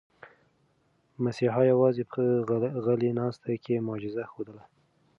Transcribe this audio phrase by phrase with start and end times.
[1.23, 2.21] مسیحا یوازې په
[2.85, 4.63] غلې ناسته کې معجزه ښودله.